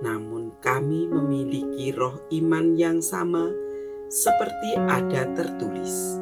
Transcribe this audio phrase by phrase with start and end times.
[0.00, 3.69] Namun kami memiliki roh iman yang sama
[4.10, 6.18] seperti ada tertulis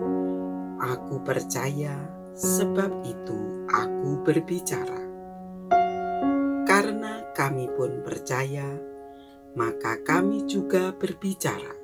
[0.79, 1.91] Aku percaya,
[2.39, 5.03] sebab itu aku berbicara.
[6.71, 8.79] Karena kami pun percaya,
[9.59, 11.75] maka kami juga berbicara.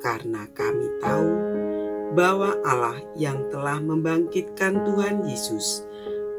[0.00, 1.32] Karena kami tahu
[2.16, 5.84] bahwa Allah yang telah membangkitkan Tuhan Yesus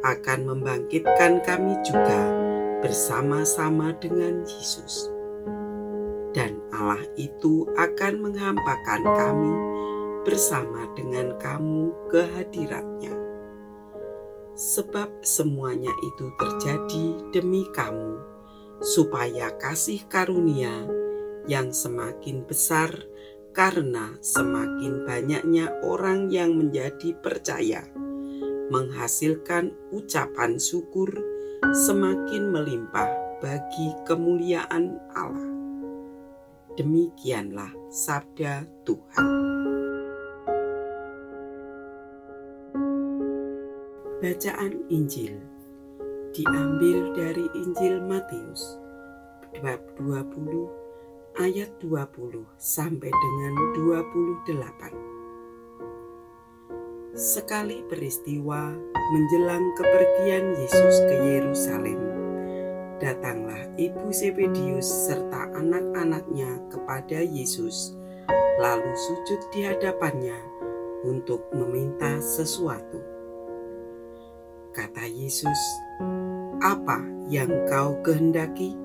[0.01, 2.25] akan membangkitkan kami juga
[2.81, 5.14] bersama-sama dengan Yesus.
[6.35, 9.56] Dan Allah itu akan menghampakan kami
[10.28, 13.16] bersama dengan kamu ke hadiratnya.
[14.59, 18.19] Sebab semuanya itu terjadi demi kamu,
[18.84, 20.84] supaya kasih karunia
[21.47, 22.91] yang semakin besar
[23.56, 27.88] karena semakin banyaknya orang yang menjadi percaya,
[28.68, 31.16] menghasilkan ucapan syukur
[31.72, 35.64] semakin melimpah bagi kemuliaan Allah.
[36.75, 39.28] Demikianlah sabda Tuhan.
[44.19, 45.40] Bacaan Injil
[46.36, 48.75] diambil dari Injil Matius
[49.63, 55.16] bab 20 ayat 20 sampai dengan 28.
[57.16, 58.75] Sekali peristiwa
[59.16, 62.14] menjelang kepergian Yesus ke Yerusalem,
[63.00, 67.95] datanglah ibu Zebedius serta anak-anaknya kepada Yesus,
[68.59, 70.38] lalu sujud di hadapannya
[71.06, 73.00] untuk meminta sesuatu.
[74.75, 75.59] Kata Yesus,
[76.59, 77.00] "Apa
[77.31, 78.75] yang kau kehendaki?"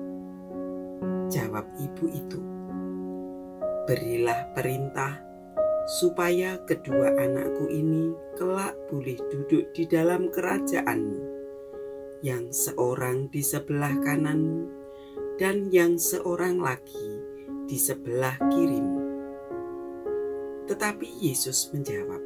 [1.31, 2.39] Jawab ibu itu,
[3.87, 5.31] "Berilah perintah
[5.99, 11.19] supaya kedua anakku ini kelak boleh duduk di dalam kerajaanmu,
[12.21, 14.69] yang seorang di sebelah kananmu
[15.37, 17.21] dan yang seorang lagi
[17.65, 19.01] di sebelah kirimu."
[20.65, 22.21] Tetapi Yesus menjawab,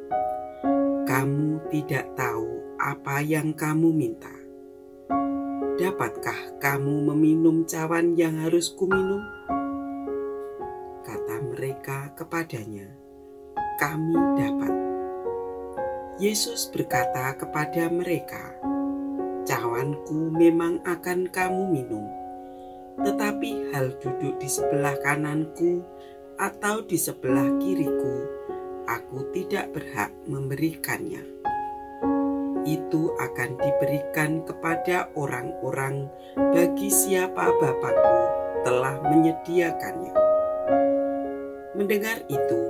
[1.07, 2.55] "Kamu tidak tahu
[2.85, 4.31] apa yang kamu minta.
[5.75, 9.19] Dapatkah kamu meminum cawan yang harus kuminum?
[11.03, 12.87] Kata mereka kepadanya,
[13.81, 14.73] kami dapat.
[16.15, 18.54] Yesus berkata kepada mereka,
[19.45, 22.05] cawanku memang akan kamu minum,
[23.01, 25.85] tetapi hal duduk di sebelah kananku
[26.35, 28.15] atau di sebelah kiriku,
[28.89, 31.35] aku tidak berhak memberikannya
[32.65, 38.21] itu akan diberikan kepada orang-orang bagi siapa Bapakku
[38.65, 40.13] telah menyediakannya.
[41.77, 42.61] Mendengar itu,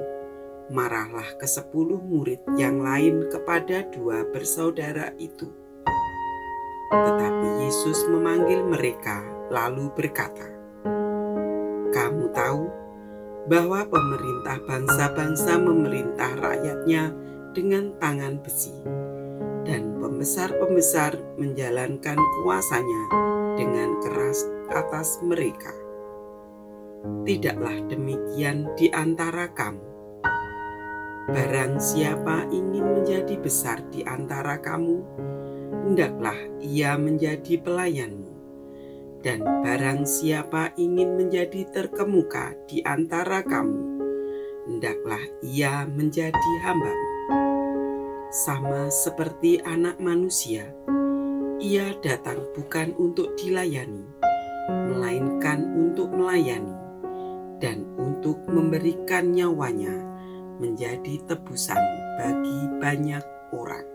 [0.67, 5.64] marahlah ke sepuluh murid yang lain kepada dua bersaudara itu.
[6.95, 9.19] Tetapi Yesus memanggil mereka
[9.51, 10.47] lalu berkata,
[11.91, 12.63] Kamu tahu
[13.51, 17.11] bahwa pemerintah bangsa-bangsa memerintah rakyatnya
[17.51, 18.73] dengan tangan besi
[19.65, 23.03] dan pembesar-pembesar menjalankan kuasanya
[23.59, 25.73] dengan keras atas mereka.
[27.25, 29.95] Tidaklah demikian di antara kamu.
[31.25, 35.01] Barang siapa ingin menjadi besar di antara kamu,
[35.85, 36.35] hendaklah
[36.65, 38.33] ia menjadi pelayanmu.
[39.21, 43.81] Dan barang siapa ingin menjadi terkemuka di antara kamu,
[44.69, 47.15] hendaklah ia menjadi hambamu
[48.35, 50.67] sama seperti anak manusia,
[51.63, 54.03] ia datang bukan untuk dilayani,
[54.67, 56.75] melainkan untuk melayani
[57.63, 59.95] dan untuk memberikan nyawanya
[60.59, 61.79] menjadi tebusan
[62.19, 63.23] bagi banyak
[63.55, 63.94] orang.